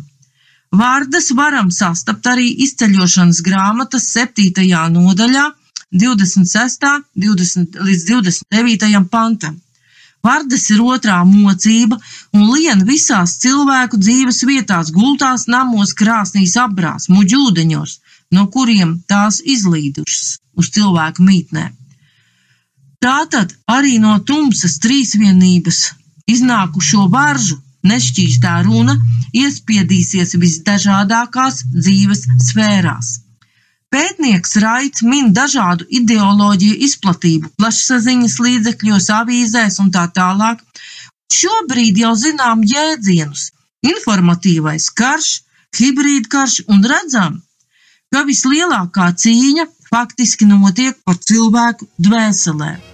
Vārdas 0.74 1.28
varam 1.38 1.68
sastapt 1.70 2.28
arī 2.32 2.48
izceļošanas 2.66 3.42
grāmatas 3.46 4.08
7. 4.16 4.64
nodaļā, 4.94 5.44
26. 6.04 6.88
20, 7.26 7.78
līdz 7.90 8.06
29. 8.08 9.04
pantam. 9.14 9.60
Vārdas 10.26 10.66
ir 10.74 10.82
otrā 10.82 11.20
mocība 11.30 12.00
un 12.34 12.48
lien 12.56 12.82
visās 12.88 13.36
cilvēku 13.44 14.00
dzīves 14.02 14.42
vietās, 14.50 14.90
gultās, 14.96 15.46
namos, 15.46 15.94
krāsnīs, 16.02 16.58
apbrās, 16.66 17.06
muģūdeņos, 17.14 17.96
no 18.34 18.48
kuriem 18.56 18.98
tās 19.06 19.44
izlīdušas 19.46 20.38
uz 20.58 20.74
cilvēku 20.74 21.28
mītnēm. 21.30 21.78
Tātad 23.04 23.52
arī 23.68 23.98
no 24.00 24.14
tumsas 24.24 24.78
trīsvienības 24.84 25.80
iznākušo 26.32 27.10
varžu 27.12 27.58
nešķīstā 27.90 28.54
runa 28.64 28.94
iespiedīsies 29.36 30.38
visdažādākās 30.40 31.58
dzīves 31.74 32.22
sfērās. 32.48 33.10
Pētnieks 33.94 34.56
Raits 34.64 35.04
min 35.06 35.34
dažādu 35.36 35.86
ideoloģiju 36.00 36.78
izplatību 36.88 37.52
plašsaziņas 37.60 38.38
līdzekļos, 38.46 39.10
avīzēs 39.18 39.82
un 39.84 39.92
tā 39.98 40.06
tālāk. 40.16 40.64
Šobrīd 41.40 42.00
jau 42.06 42.14
zinām 42.24 42.64
jēdzienus- 42.72 43.50
informatīvais 43.92 44.88
karš, 45.02 45.30
hibrīdkarš 45.82 46.58
un 46.72 46.88
redzam, 46.94 47.38
ka 48.16 48.24
vislielākā 48.32 49.12
cīņa 49.26 49.68
faktiski 49.92 50.50
notiek 50.56 50.98
par 51.04 51.20
cilvēku 51.20 51.92
dvēselēm. 52.00 52.93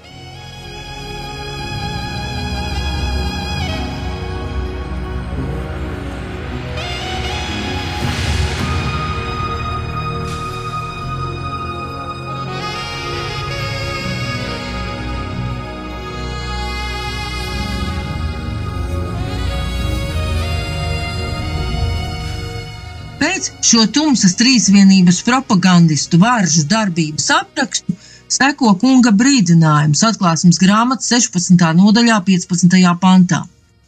Šo 23.65 23.85
tumsas 23.91 24.37
trīsvienības 24.39 25.19
propagandistu 25.27 26.19
varžu 26.21 26.63
darbības 26.69 27.27
aprakstu 27.35 27.95
seko 28.31 28.75
kunga 28.79 29.11
brīdinājums 29.21 30.03
atklāsmes 30.09 30.59
grāmatas 30.61 31.09
16. 31.11 31.57
nodaļā 31.79 32.19
15. 32.27 32.77
pantā. 33.01 33.41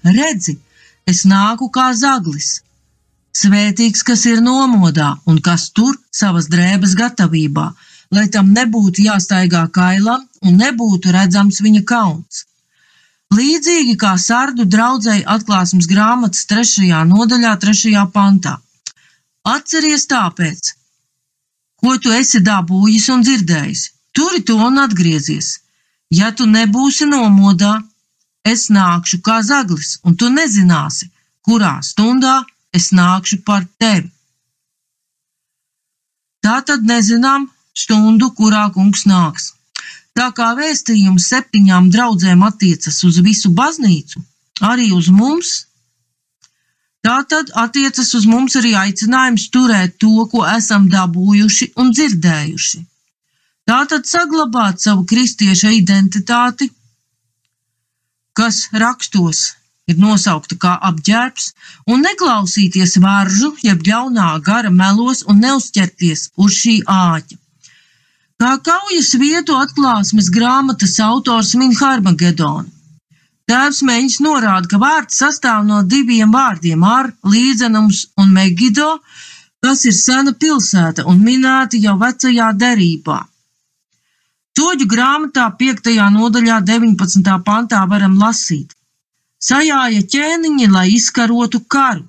Redzi, 0.03 0.57
es 1.07 1.23
nāku 1.29 1.69
kā 1.71 1.91
zaglis. 1.95 2.59
Svētīgs, 3.37 4.03
kas 4.03 4.25
ir 4.27 4.41
nomodā 4.43 5.13
un 5.25 5.39
kas 5.39 5.69
tur 5.71 5.95
savas 6.11 6.49
drēbes 6.51 6.97
gatavībā, 6.99 7.67
lai 8.11 8.25
tam 8.33 8.51
nebūtu 8.57 9.05
jāstaigā 9.05 9.67
kailam 9.71 10.25
un 10.41 10.57
nebūtu 10.59 11.13
redzams 11.15 11.61
viņa 11.63 11.83
kauns. 11.87 12.43
Līdzīgi 13.31 13.95
kā 13.95 14.17
sardu 14.19 14.65
draudzēji 14.67 15.23
atklāsmes 15.37 15.87
grāmatas 15.87 16.43
3. 16.49 16.91
nodaļā, 17.13 17.55
3. 17.63 17.95
pantā. 18.11 18.57
Atceries 19.41 20.05
tāpēc, 20.05 20.73
ko 21.81 21.95
tu 21.97 22.11
esi 22.13 22.41
dabūjis 22.45 23.07
un 23.13 23.23
dzirdējis. 23.25 23.87
Turi 24.13 24.43
to 24.45 24.57
un 24.61 24.77
atgriezies. 24.77 25.61
Ja 26.13 26.29
tu 26.35 26.45
nebūsi 26.45 27.07
nomodā, 27.09 27.79
es 28.45 28.67
nākšu 28.69 29.21
kā 29.25 29.39
zaglis, 29.41 29.97
un 30.05 30.17
tu 30.19 30.29
nezināsi, 30.29 31.09
kurā 31.47 31.79
stundā 31.81 32.41
es 32.73 32.91
nākšu 32.91 33.41
par 33.47 33.65
tevi. 33.79 34.11
Tā 36.45 36.61
tad 36.67 36.85
nezinām 36.85 37.49
stundu, 37.73 38.29
kurā 38.37 38.67
kungs 38.75 39.07
nāks. 39.09 39.53
Tā 40.13 40.29
kā 40.37 40.51
vēstījums 40.59 41.29
septiņām 41.31 41.89
draudzēm 41.89 42.43
attiecas 42.43 43.03
uz 43.07 43.17
visu 43.25 43.49
baznīcu, 43.57 44.21
arī 44.61 44.91
uz 44.93 45.09
mums 45.09 45.53
Tātad 47.05 47.49
attiecas 47.57 48.11
uz 48.17 48.27
mums 48.29 48.55
arī 48.59 48.75
aicinājums 48.77 49.47
turēt 49.53 49.97
to, 50.03 50.25
ko 50.31 50.43
esam 50.45 50.85
dabūjuši 50.89 51.71
un 51.81 51.89
dzirdējuši. 51.97 52.81
Tātad 53.71 54.05
saglabāt 54.09 54.83
savu 54.83 55.05
kristieša 55.09 55.71
identitāti, 55.77 56.69
kas 58.37 58.67
rakstos 58.83 59.41
ir 59.89 59.97
nosaukta 60.01 60.57
kā 60.63 60.73
apģērbs, 60.89 61.47
un 61.91 62.03
neklausīties 62.05 62.97
varžu, 63.03 63.51
jeb 63.65 63.81
ļaunā 63.87 64.27
gara 64.45 64.71
melos 64.81 65.23
un 65.27 65.41
neuzķerties 65.45 66.27
uz 66.37 66.59
šī 66.61 66.75
āķa. 66.95 67.39
Kā 68.41 68.51
kaujas 68.65 69.11
vietu 69.21 69.57
atklāsmes 69.57 70.29
grāmatas 70.33 70.95
autors 71.05 71.53
min 71.61 71.75
Harmagedonu. 71.81 72.69
Tēvs 73.51 73.81
Meņš 73.83 74.13
norāda, 74.23 74.69
ka 74.71 74.77
vārds 74.79 75.17
sastāv 75.19 75.65
no 75.67 75.81
diviem 75.83 76.29
vārdiem- 76.31 76.83
ar, 76.97 77.09
līdzenums 77.31 77.97
un 78.23 78.29
megido, 78.35 78.91
kas 79.65 79.81
ir 79.89 79.95
sena 79.97 80.31
pilsēta 80.43 81.03
un 81.11 81.17
minēti 81.19 81.81
jau 81.85 81.97
vecajā 82.03 82.47
derībā. 82.61 83.17
Toģu 84.59 84.87
grāmatā 84.93 85.49
5. 85.63 86.07
nodaļā 86.13 86.61
19. 86.69 87.39
pantā 87.49 87.81
varam 87.93 88.15
lasīt. 88.21 88.71
Sajāja 89.49 90.05
ķēniņi, 90.13 90.69
lai 90.71 90.87
izkarotu 90.95 91.61
karu. 91.75 92.05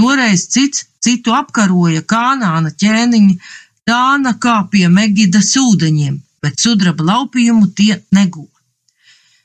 Toreiz 0.00 0.48
cits 0.56 0.86
citu 1.04 1.36
apkaroja 1.38 2.02
Kānāna 2.02 2.74
ķēniņi, 2.82 3.38
tāna 3.86 4.34
kā 4.46 4.56
pie 4.72 4.88
Megidas 4.88 5.54
ūdeņiem, 5.62 6.18
bet 6.42 6.58
sudraba 6.58 7.06
laupījumu 7.12 7.70
tie 7.78 8.00
negūst. 8.10 8.53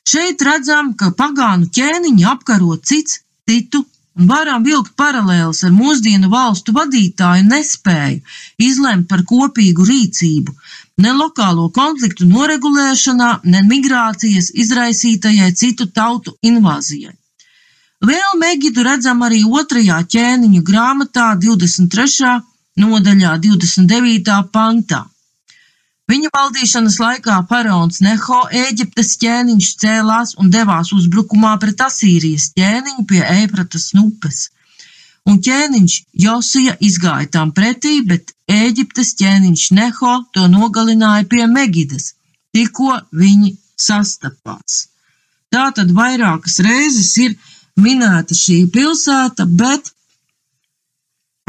Šeit 0.09 0.41
redzam, 0.41 0.93
ka 0.99 1.11
pagānu 1.21 1.69
ķēniņi 1.75 2.27
apkaro 2.33 2.77
cits 2.91 3.19
citu, 3.49 3.81
un 4.17 4.29
varam 4.29 4.63
vilkt 4.65 4.95
paralēlus 5.01 5.63
ar 5.67 5.73
mūsdienu 5.75 6.29
valstu 6.31 6.73
vadītāju 6.77 7.45
nespēju 7.49 8.19
izlemt 8.69 9.07
par 9.11 9.23
kopīgu 9.31 9.85
rīcību, 9.89 10.55
ne 11.03 11.13
lokālo 11.19 11.67
konfliktu 11.75 12.27
noregulēšanā, 12.31 13.29
ne 13.53 13.61
migrācijas 13.69 14.51
izraisītajai 14.63 15.51
citu 15.61 15.87
tautu 15.99 16.35
invāzijai. 16.51 17.15
Vēl 18.09 18.37
Megidu 18.39 18.83
redzam 18.87 19.23
arī 19.27 19.43
otrajā 19.61 19.99
ķēniņu 20.13 20.61
grāmatā 20.69 21.29
23. 21.45 22.35
nodaļā 22.79 23.33
29. 23.45 24.37
pantā. 24.55 25.01
Viņa 26.09 26.29
valdīšanas 26.33 26.95
laikā 26.97 27.35
faraons 27.49 27.99
Neho 28.01 28.39
Ēģiptes 28.59 29.11
ķēniņš 29.21 29.67
cēlās 29.83 30.31
un 30.41 30.49
devās 30.53 30.89
uzbrukumā 30.95 31.51
pret 31.61 31.83
Asīrijas 31.85 32.47
ķēniņu 32.55 33.05
pie 33.11 33.21
Eifratas 33.21 33.91
upes. 33.99 34.47
Un 35.29 35.37
ķēniņš 35.45 35.97
Josija 36.23 36.73
izgāja 36.81 37.29
tam 37.35 37.51
pretī, 37.53 37.99
bet 38.09 38.33
Ēģiptes 38.49 39.13
ķēniņš 39.21 39.67
Neho 39.77 40.15
to 40.33 40.47
nogalināja 40.49 41.29
pie 41.29 41.45
Megidas, 41.51 42.15
tikko 42.57 42.97
viņi 43.13 43.53
sastapās. 43.77 44.87
Tātad 45.53 45.93
vairākas 45.93 46.57
reizes 46.65 47.13
ir 47.21 47.37
minēta 47.77 48.33
šī 48.33 48.63
pilsēta, 48.73 49.45
bet 49.45 49.93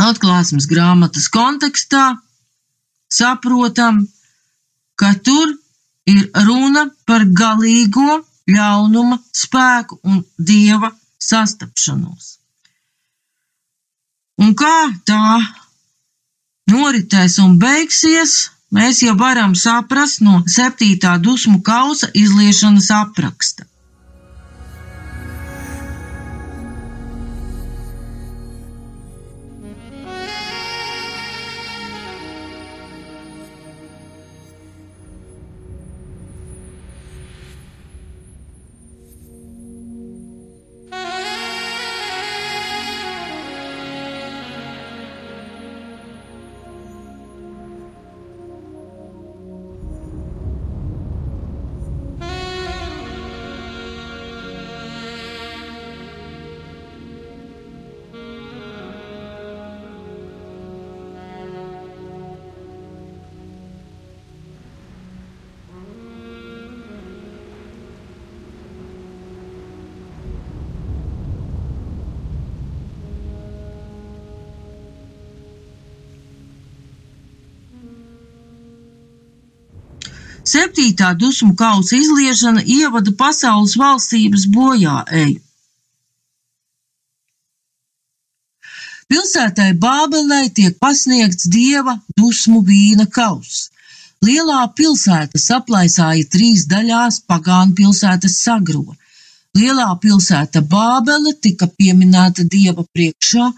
atklāsmes 0.00 0.68
grāmatas 0.68 1.32
kontekstā 1.32 2.06
saprotam, 3.12 4.04
ka 5.00 5.14
tur 5.26 5.54
ir 6.12 6.26
runa 6.46 6.84
par 7.08 7.24
galīgo 7.42 8.20
ļaunuma 8.50 9.18
spēku 9.42 10.00
un 10.10 10.20
dieva 10.50 10.90
sastapšanos. 11.30 12.28
Un 14.40 14.54
kā 14.56 14.76
tā 15.08 15.38
noritēs 16.72 17.38
un 17.44 17.58
beigsies, 17.60 18.36
mēs 18.76 19.02
jau 19.04 19.16
varam 19.20 19.56
saprast 19.64 20.22
no 20.24 20.40
septītā 20.56 21.16
dusmu 21.24 21.60
kausa 21.66 22.08
izliešanas 22.22 22.88
apraksta. 23.00 23.69
Septītā 80.50 81.12
dusmu 81.18 81.54
kausa 81.54 81.94
izliešana 81.96 82.64
ievada 82.76 83.12
pasaules 83.22 83.76
valstības 83.78 84.46
bojā 84.54 84.96
eju. 85.22 85.40
Pilsētai 89.10 89.72
Bābelē 89.82 90.40
tiek 90.54 90.76
pasniegts 90.82 91.48
dieva 91.50 91.96
dusmu 92.18 92.60
vīna 92.66 93.06
kauss. 93.16 93.68
Lielā 94.26 94.60
pilsēta 94.78 95.40
saplaisāja 95.42 96.28
trīs 96.34 96.66
daļās 96.70 97.18
pagānu 97.32 97.74
pilsētas 97.80 98.38
sagro. 98.44 98.84
Lielā 99.58 99.88
pilsēta 100.02 100.62
Bābele 100.74 101.34
tika 101.46 101.66
pieminēta 101.66 102.46
dieva 102.54 102.86
priekšā, 102.94 103.50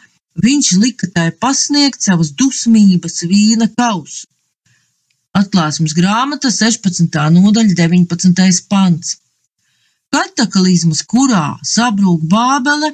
viņš 0.44 0.72
lika 0.85 1.09
tai 1.16 1.28
pasniegt 1.44 2.00
savas 2.09 2.33
dusmības 2.42 3.24
vīna 3.33 3.68
kausu. 3.76 4.32
Atklāsmes 5.33 5.95
grāmata 5.97 6.51
16. 6.53 7.07
nodaļa 7.35 7.75
19. 7.77 8.59
pants. 8.68 9.14
Kataklizmas, 10.12 11.01
kurā 11.09 11.45
sabrūk 11.64 12.27
Bābele, 12.33 12.90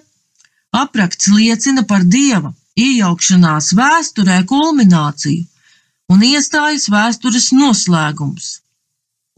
apraksts 0.71 1.33
liecina 1.35 1.83
par 1.83 2.05
dieva 2.07 2.53
iejaukšanās 2.79 3.73
vēsturē 3.81 4.37
kulmināciju 4.53 6.15
un 6.15 6.23
iestājas 6.29 6.87
vēstures 6.95 7.49
noslēgums. 7.59 8.53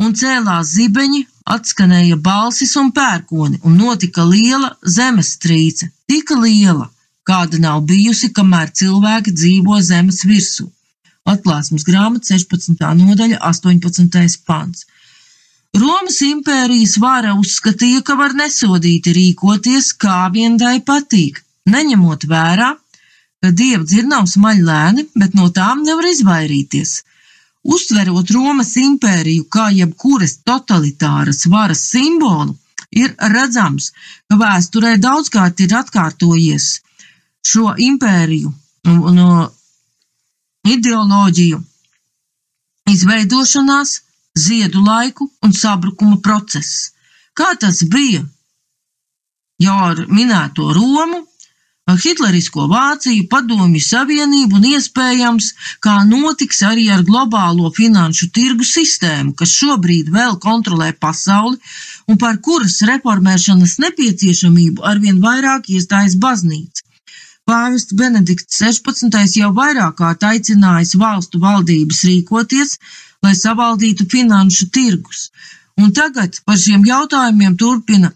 Un 0.04 0.12
cēlās 0.20 0.74
zibeņi, 0.76 1.22
atskanēja 1.54 2.18
balsis 2.26 2.76
un 2.82 2.90
pērkoni, 2.98 3.62
un 3.64 3.80
notika 3.80 4.26
liela 4.28 4.74
zemestrīce, 4.98 5.88
tika 6.08 6.36
liela, 6.44 6.90
kāda 7.24 7.60
nav 7.64 7.80
bijusi, 7.88 8.28
kamēr 8.36 8.76
cilvēki 8.82 9.32
dzīvo 9.40 9.80
zemes 9.88 10.20
virsū. 10.28 10.68
Atklāsmes 11.28 11.84
grāmata 11.84 12.32
16. 12.32 12.80
nodaļa 13.00 13.40
18. 13.50 14.40
pants. 14.46 14.86
Romas 15.76 16.18
impērijas 16.26 16.96
vara 16.98 17.34
uzskatīja, 17.38 18.02
ka 18.02 18.16
var 18.18 18.34
nesodīti 18.34 19.12
rīkoties, 19.14 19.92
kā 19.94 20.24
vien 20.34 20.56
tai 20.58 20.80
patīk, 20.80 21.38
neņemot 21.70 22.26
vērā, 22.30 22.72
ka 23.40 23.52
dieva 23.60 23.84
dzirnavs 23.84 24.36
maļ 24.42 24.64
lēni, 24.70 25.06
bet 25.14 25.36
no 25.38 25.46
tām 25.54 25.84
nevar 25.86 26.08
izvairīties. 26.10 26.96
Uztverot 27.62 28.32
Romas 28.34 28.72
impēriju 28.80 29.46
kā 29.52 29.68
jebkuras 29.76 30.38
totalitāras 30.48 31.44
varas 31.52 31.84
simbolu, 31.92 32.56
ir 32.90 33.14
redzams, 33.34 33.92
ka 34.26 34.40
vēsturē 34.40 34.96
daudzkārt 34.98 35.60
ir 35.60 35.76
atkārtojies 35.82 36.70
šo 37.46 37.74
impēriju 37.78 38.52
no 39.14 39.30
ideoloģiju 40.68 41.60
izveidošanās, 42.90 44.00
ziedu 44.38 44.82
laiku 44.84 45.30
un 45.44 45.52
sabrukuma 45.52 46.20
process. 46.22 46.90
Kā 47.34 47.54
tas 47.60 47.82
bija 47.92 48.22
jau 49.60 49.76
ar 49.90 50.06
minēto 50.08 50.72
Romu, 50.74 51.26
Hitlerisko 51.90 52.68
Vāciju, 52.70 53.24
Padomju 53.30 53.80
Savienību 53.82 54.58
un 54.60 54.66
iespējams, 54.68 55.48
kā 55.82 55.96
notiks 56.06 56.62
arī 56.62 56.84
ar 56.94 57.02
globālo 57.08 57.70
finanšu 57.74 58.28
tirgu 58.36 58.66
sistēmu, 58.68 59.34
kas 59.34 59.56
šobrīd 59.58 60.12
vēl 60.14 60.38
kontrolē 60.44 60.92
pasauli 61.06 61.58
un 62.06 62.20
par 62.20 62.38
kuras 62.46 62.78
reformēšanas 62.92 63.78
nepieciešamību 63.86 64.86
arvien 64.92 65.18
vairāk 65.24 65.72
iestājas 65.74 66.14
baznīca. 66.14 66.86
Pāvests 67.50 67.96
Benedikts 67.98 68.60
16. 68.62 69.16
jau 69.40 69.48
vairāk 69.54 69.96
kārt 69.98 70.26
aicinājis 70.28 70.92
valstu 71.00 71.40
valdības 71.42 72.02
rīkoties, 72.06 72.76
lai 73.26 73.32
savaldītu 73.38 74.06
finanšu 74.12 74.68
tirgus, 74.76 75.24
un 75.82 75.90
tagad 75.98 76.38
par 76.46 76.60
šiem 76.64 76.84
jautājumiem 76.86 77.56
turpina 77.62 78.12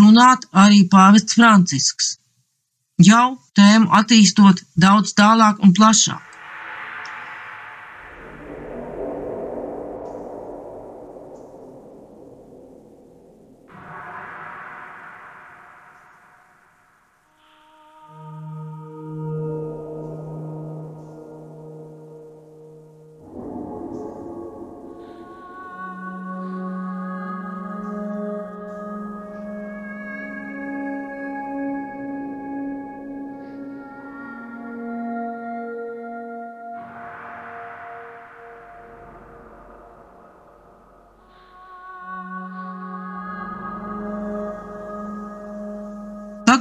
runāt 0.00 0.48
arī 0.64 0.80
pāvests 0.94 1.36
Francisks. 1.36 2.14
Jau 3.10 3.26
tēmu 3.60 3.92
attīstot 4.00 4.64
daudz 4.86 5.12
tālāk 5.20 5.60
un 5.60 5.76
plašāk. 5.76 6.27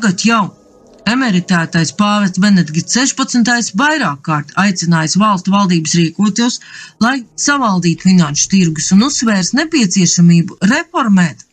Tagad 0.08 0.24
jau 0.24 0.43
emeritētais 1.12 1.89
pāvests 2.00 2.39
Benedikts 2.39 2.96
16. 2.96 3.74
vairāk 3.82 4.22
kārt 4.24 4.54
aicinājis 4.62 5.17
valstu 5.20 5.52
valdības 5.52 5.96
rīkoties, 6.00 6.56
lai 7.04 7.26
savaldītu 7.46 8.08
finanšu 8.08 8.46
tirgus 8.54 8.88
un 8.96 9.04
uzsvērs 9.10 9.52
nepieciešamību 9.60 10.62
reformēt 10.72 11.43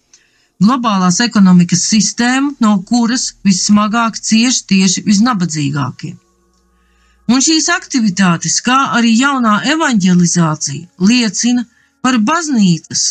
globālās 0.63 1.19
ekonomikas 1.27 1.83
sistēmu, 1.89 2.55
no 2.63 2.77
kuras 2.93 3.27
vissmagāk 3.43 4.23
cieši 4.23 4.65
tieši 4.71 5.05
visnabadzīgākie. 5.11 6.15
Un 7.35 7.43
šīs 7.43 7.73
aktivitātes, 7.75 8.63
kā 8.63 8.79
arī 9.01 9.17
jaunā 9.19 9.65
evanģelizācija, 9.75 10.87
liecina, 11.11 11.67
par 12.07 12.23
baznīcas 12.23 13.07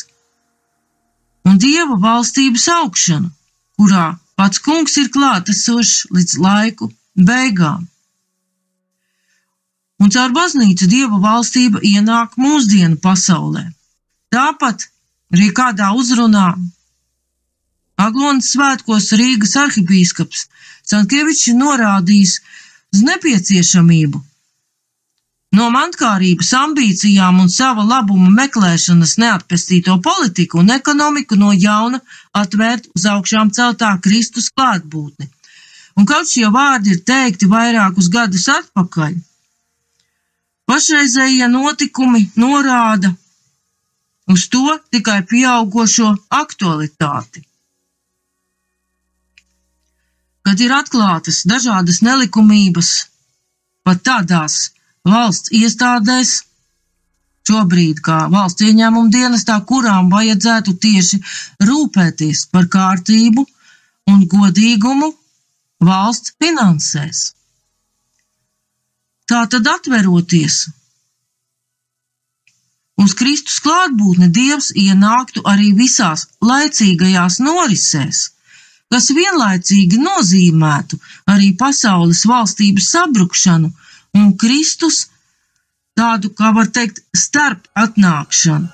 un 1.43 1.59
dieva 1.59 1.99
valstības 1.99 2.71
augšanu, 2.79 3.33
kurā 3.75 4.13
pats 4.39 4.61
kungs 4.65 4.97
ir 5.01 5.09
klātesošs 5.13 6.07
līdz 6.15 6.37
laiku 6.45 6.89
beigām. 7.29 7.87
Un 10.01 10.11
caur 10.11 10.33
baznīcu 10.35 10.89
dieva 10.91 11.19
valstība 11.23 11.79
ienāk 11.87 12.35
mūsdienu 12.41 12.97
pasaulē. 13.03 13.63
Tāpat 14.33 14.87
arī 15.33 15.51
kādā 15.55 15.93
uzrunā 15.95 16.47
Aglonas 18.03 18.49
svētkos 18.55 19.11
Rīgas 19.19 19.53
arhibīskaps 19.61 20.47
Sankievičs 20.89 21.53
norādījis 21.55 22.33
uz 22.93 23.03
nepieciešamību 23.07 24.19
no 25.57 25.69
mankārības 25.73 26.49
ambīcijām 26.57 27.39
un 27.43 27.51
sava 27.55 27.85
labuma 27.85 28.31
meklēšanas 28.39 29.17
neatpestīto 29.21 29.99
politiku 30.07 30.61
un 30.63 30.73
ekonomiku 30.75 31.37
no 31.37 31.51
jauna 31.53 32.01
atvērt 32.41 32.89
uz 32.97 33.05
augšām 33.13 33.53
celtā 33.57 33.91
Kristus 34.05 34.49
klātbūtni. 34.55 35.29
Un 35.99 36.09
kaut 36.09 36.29
šie 36.29 36.49
vārdi 36.53 36.95
ir 36.95 37.03
teikti 37.05 37.49
vairākus 37.51 38.09
gadus 38.09 38.47
atpakaļ, 38.49 39.13
pašreizējie 40.69 41.49
notikumi 41.53 42.25
norāda 42.41 43.13
uz 44.33 44.47
to 44.49 44.79
tikai 44.89 45.21
pieaugošo 45.29 46.15
aktualitāti. 46.33 47.43
Kad 50.43 50.59
ir 50.59 50.73
atklātas 50.75 51.43
dažādas 51.47 52.01
nelikumības, 52.03 52.89
pat 53.85 54.01
tādās 54.03 54.73
valsts 55.07 55.51
iestādēs, 55.51 56.33
šobrīd 57.47 57.99
kā 58.05 58.19
valsts 58.31 58.63
ieņēmuma 58.67 59.11
dienestā, 59.11 59.59
kurām 59.67 60.09
vajadzētu 60.13 60.75
tieši 60.85 61.19
rūpēties 61.69 62.45
par 62.53 62.69
kārtību 62.75 63.45
un 64.13 64.23
godīgumu 64.31 65.11
valsts 65.83 66.35
finansēs. 66.39 67.33
Tā 69.27 69.43
tad 69.51 69.67
atveroties 69.67 70.63
uz 73.03 73.13
Kristus 73.19 73.59
klātbūtni, 73.63 74.29
Dievs 74.31 74.71
ienāktu 74.79 75.43
arī 75.49 75.71
visās 75.75 76.27
laicīgajās 76.43 77.39
norisēs, 77.43 78.19
kas 78.93 79.09
vienlaicīgi 79.17 79.99
nozīmētu 79.99 80.99
arī 81.33 81.53
pasaules 81.59 82.23
valstības 82.29 82.91
sabrukšanu 82.95 83.71
un 84.17 84.31
Kristus 84.37 85.07
tādu, 85.97 86.31
kā 86.37 86.53
var 86.55 86.69
teikt, 86.73 87.03
starp 87.17 87.67
atnākšanu. 87.77 88.71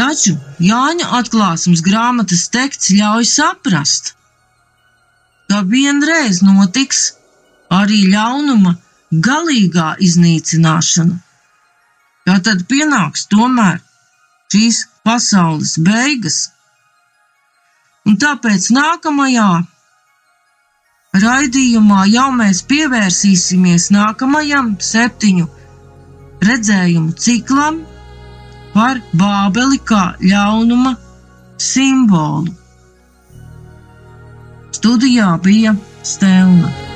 Taču 0.00 0.32
Jāņa 0.64 1.10
atklāsmes 1.18 1.82
grāmatas 1.84 2.46
teksts 2.54 2.88
ļauj 2.96 3.26
saprast, 3.28 4.14
ka 5.52 5.60
vienreiz 5.68 6.40
notiks 6.40 7.02
arī 7.76 8.06
ļaunuma 8.14 8.78
galīgā 9.10 9.96
iznīcināšana. 10.06 11.18
Tā 12.26 12.36
tad 12.46 12.66
pienāks 12.70 13.26
tomēr 13.32 13.80
šīs 14.52 14.84
pasaules 15.06 15.76
beigas. 15.82 16.40
Un 18.06 18.16
tāpēc 18.20 18.70
nākamajā 18.74 19.48
raidījumā 21.24 22.04
jau 22.10 22.28
mēs 22.38 22.62
pievērsīsimies 22.70 23.90
nākamajam 23.94 24.76
septiņu 24.90 25.48
redzējumu 26.46 27.16
ciklam 27.26 27.82
par 28.74 29.02
Bābeli 29.12 29.80
kā 29.90 30.04
ļaunuma 30.22 30.94
simbolu. 31.60 32.54
Studijā 34.80 35.34
bija 35.44 35.74
Stēlna. 36.06 36.89